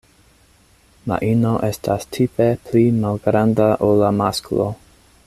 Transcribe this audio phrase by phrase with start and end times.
[1.11, 4.71] La ino estas tipe pli malgranda ol la masklo.